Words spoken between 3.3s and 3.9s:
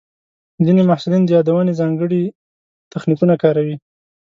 کاروي.